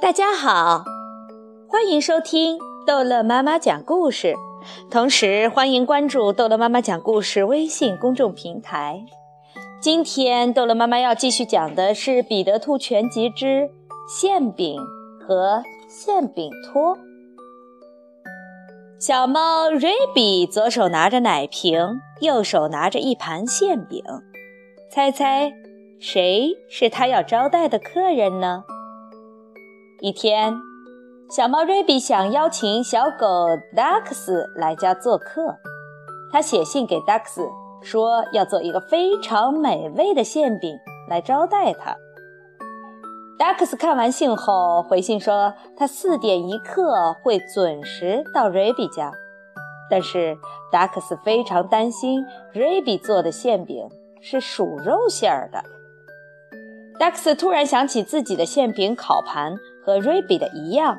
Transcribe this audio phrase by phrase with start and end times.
[0.00, 0.84] 大家好，
[1.68, 2.56] 欢迎收听
[2.86, 4.32] 逗乐妈妈讲故事，
[4.88, 9.04] 同时欢迎关注逗乐妈妈讲故事微信公众平台。
[9.80, 13.68] 今天逗乐妈妈要继续讲的是《彼得兔全集之
[14.08, 14.80] 馅饼
[15.26, 16.96] 和馅饼托》。
[19.00, 24.04] 小猫瑞比左手拿着奶瓶，右手拿着一盘馅饼，
[24.88, 25.52] 猜猜
[25.98, 28.62] 谁是他要招待的客人呢？
[30.00, 30.54] 一天，
[31.28, 33.26] 小猫瑞比想邀请小狗
[33.74, 35.56] 达克斯来家做客。
[36.30, 37.48] 他写信给达克斯，
[37.82, 40.78] 说要做一个非常美味的馅饼
[41.10, 41.96] 来招待他。
[43.36, 49.10] 达克斯看完信后回信说，他四点一刻会准时到瑞比家。
[49.90, 50.38] 但是
[50.70, 53.88] 达克斯非常担心瑞比做的馅饼
[54.20, 55.64] 是鼠肉馅儿的。
[57.00, 59.56] 达克斯突然想起自己的馅饼烤盘。
[59.88, 60.98] 和瑞比的一样，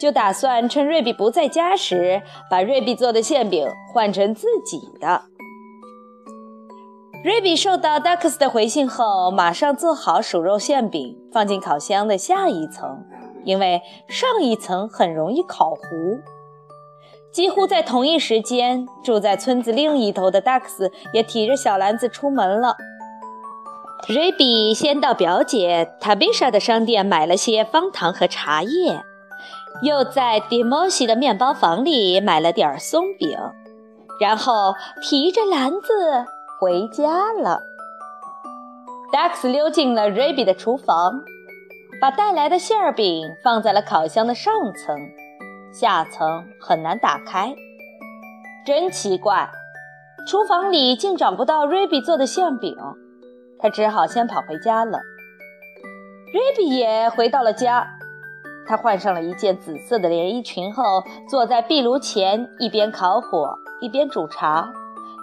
[0.00, 5.24] 就打算趁瑞比不在家时，把瑞比做的馅饼换成自己的。
[7.22, 13.04] 瑞比收到达克斯的回信后，马上做好薯肉馅饼，放进烤箱的下一层，
[13.44, 15.82] 因为上一层很容易烤糊。
[17.30, 22.78] 几乎在同一时间，住在村子另一头的达克斯也提着小篮子出门了。
[24.08, 29.00] 瑞比先到表姐塔贝莎的商店买了些方糖和茶叶，
[29.84, 33.38] 又在迪莫西的面包房里买了点松饼，
[34.20, 36.26] 然后提着篮子
[36.60, 37.60] 回家了。
[39.12, 41.22] 达克斯溜进了瑞比的厨房，
[42.00, 44.96] 把带来的馅饼放在了烤箱的上层，
[45.72, 47.54] 下层很难打开。
[48.66, 49.48] 真奇怪，
[50.26, 52.76] 厨房里竟找不到瑞比做的馅饼。
[53.62, 54.98] 他只好先跑回家了。
[56.32, 57.86] 瑞比也回到了家，
[58.66, 64.72] 他换上了一件紫色的连衣裙后，坐在壁炉前，一边烤火一边煮茶，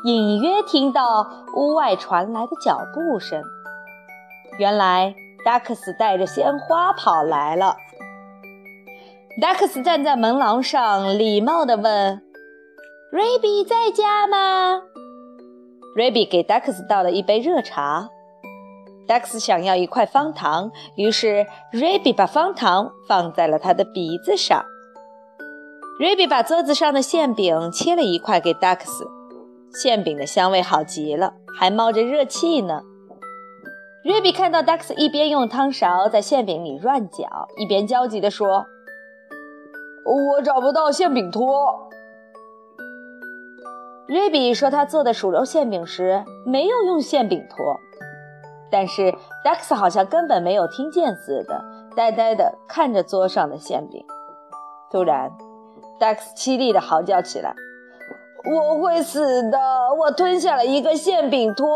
[0.06, 3.44] 隐约听到屋外传来的脚步声。
[4.58, 7.76] 原来达克斯带着鲜花跑来了。
[9.42, 12.22] 达克斯站在门廊上，礼貌地问
[13.12, 14.82] ：“瑞比在家吗？”
[15.96, 18.10] 瑞比给达克斯倒了一杯热茶。
[19.10, 24.64] 达克斯想要一块方糖，于是瑞比把方糖放在了他的鼻子上。
[26.00, 29.08] 瑞比把桌子上的馅饼切了一块给达克斯，
[29.74, 32.84] 馅饼的香味好极了，还冒着热气呢。
[34.04, 38.68] 瑞比看到达克斯一边用汤勺在馅饼里乱搅，一边焦急地说
[40.06, 41.90] ：“我找不到馅饼托。”
[44.08, 47.80] 瑞比说他做的薯肉馅饼时没有用馅饼托。
[48.72, 49.12] 但是
[49.44, 51.64] 达克斯好像根本没有听见似的，
[51.96, 54.06] 呆呆地看着桌上的馅饼。
[54.92, 55.32] 突然，
[56.00, 57.54] 达克斯凄厉地嚎叫起来
[58.50, 59.60] ：“我会死的！
[60.00, 61.68] 我吞下了一个馅饼托。”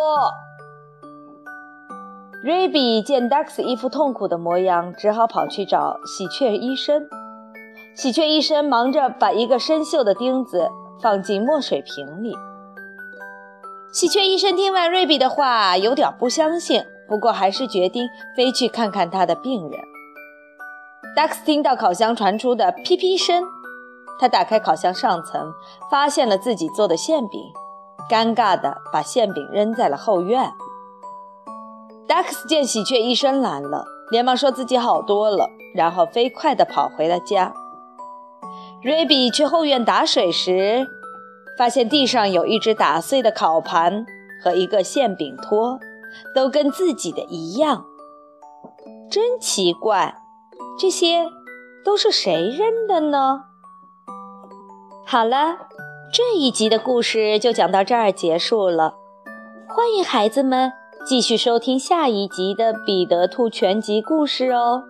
[2.44, 7.08] ”Ruby 见达克斯一副痛苦的模样，只好跑去找喜鹊医生。
[7.96, 10.70] 喜鹊医生忙着把一个生锈的钉子
[11.02, 12.36] 放进墨水瓶里。
[13.94, 19.80] 喜鹊医生听完瑞比的话，有点不相信，不过还是决定飞去看看他的病人。
[21.16, 23.44] 达克斯听到烤箱传出的噼噼声，
[24.20, 25.54] 他打开烤箱上层，
[25.92, 27.40] 发现了自己做的馅饼，
[28.10, 30.52] 尴尬地把馅饼扔在了后院。
[32.08, 37.54] 达克斯见喜鹊医生来了，连忙说自己好多了，然后飞快地跑回了家。
[38.82, 40.88] 瑞比去后院打水时。
[41.58, 44.06] 发现地上有一只打碎的烤盘
[44.44, 45.80] 和一个馅饼托，
[46.34, 47.86] 都跟自己的一样，
[49.10, 50.16] 真奇怪，
[50.80, 51.30] 这些
[51.86, 53.46] 都是谁扔的呢？
[55.06, 55.58] 好了，
[56.12, 58.96] 这一集的故事就讲到这儿结束了，
[59.68, 60.72] 欢迎孩子们
[61.06, 64.84] 继续收听下一集的《彼得兔全集》故事哦。